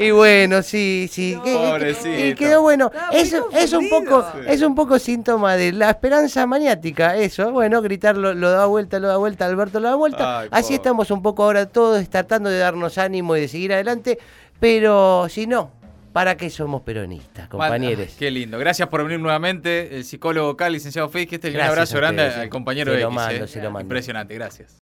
Y 0.00 0.10
bueno, 0.12 0.62
sí, 0.62 1.08
sí. 1.10 1.38
que- 1.44 1.54
Pobrecito. 1.54 2.26
Y 2.26 2.34
quedó 2.34 2.62
bueno. 2.62 2.90
Es 3.12 3.72
un 3.72 3.88
poco, 3.88 4.24
es 4.46 4.62
un 4.62 4.74
poco 4.74 4.98
síntoma 4.98 5.56
de 5.56 5.72
la 5.72 5.90
esperanza 5.90 6.46
maniática, 6.46 7.16
eso. 7.16 7.50
Bueno, 7.52 7.82
gritar 7.82 8.16
lo, 8.16 8.34
lo 8.34 8.50
da 8.50 8.66
vuelta, 8.66 8.98
lo 8.98 9.08
da 9.08 9.16
vuelta, 9.18 9.46
Alberto 9.46 9.80
lo 9.80 9.88
da 9.88 9.94
vuelta. 9.96 10.40
Ay, 10.40 10.48
Así 10.50 10.62
pobre. 10.64 10.74
estamos 10.76 11.10
un 11.10 11.22
poco 11.22 11.44
ahora 11.44 11.66
todos 11.66 12.08
tratando 12.08 12.48
de 12.50 12.58
darnos 12.58 12.98
ánimo 12.98 13.36
y 13.36 13.40
de 13.42 13.48
seguir 13.48 13.72
adelante. 13.72 14.18
Pero 14.58 15.26
si 15.28 15.46
no, 15.46 15.70
¿para 16.12 16.36
qué 16.36 16.50
somos 16.50 16.82
peronistas, 16.82 17.48
compañeros? 17.48 18.06
Ay, 18.10 18.14
Qué 18.18 18.30
lindo. 18.30 18.58
Gracias 18.58 18.88
por 18.88 19.02
venir 19.04 19.20
nuevamente. 19.20 19.96
El 19.96 20.04
psicólogo 20.04 20.50
acá, 20.50 20.68
licenciado 20.68 21.08
Feis, 21.08 21.28
un 21.32 21.60
abrazo 21.60 21.96
grande 21.96 22.22
al 22.22 22.48
compañero 22.48 22.92
mando, 23.10 23.44
eh. 23.44 23.80
Impresionante, 23.80 24.34
gracias. 24.34 24.76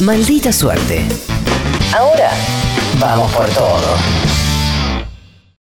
Maldita 0.00 0.52
suerte. 0.52 1.04
Ahora 1.96 2.30
vamos 3.00 3.32
por 3.32 3.48
todo. 3.54 4.45